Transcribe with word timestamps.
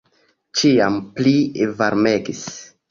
Ĉiam 0.61 0.97
pli 1.21 1.37
varmegis. 1.85 2.47